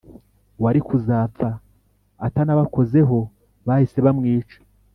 Uwari 0.59 0.79
kuzapfa 0.87 1.49
atanabakozeho 2.27 3.17
bahise 3.67 3.97
bamwica 4.05 4.57